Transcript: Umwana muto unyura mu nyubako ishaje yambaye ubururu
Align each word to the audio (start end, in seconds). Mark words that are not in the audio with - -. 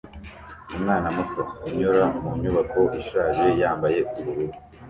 Umwana 0.75 1.07
muto 1.15 1.41
unyura 1.67 2.03
mu 2.21 2.31
nyubako 2.41 2.81
ishaje 3.01 3.45
yambaye 3.61 3.99
ubururu 4.19 4.57